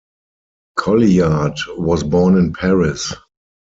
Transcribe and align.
Colliard 0.79 1.59
was 1.77 2.03
born 2.03 2.35
in 2.35 2.53
Paris. 2.53 3.13